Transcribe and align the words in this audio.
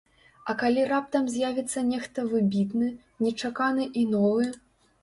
А 0.53 0.55
калі 0.61 0.85
раптам 0.91 1.27
з'явіцца 1.33 1.85
нехта 1.91 2.27
выбітны, 2.35 2.87
нечаканы 3.27 3.91
і 3.99 4.09
новы? 4.17 4.53